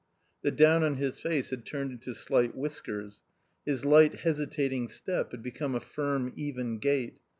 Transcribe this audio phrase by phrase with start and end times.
[0.41, 3.21] The down on his face had turned into slight whiskers.
[3.67, 7.19] His light hesitating step had become a firm even gait.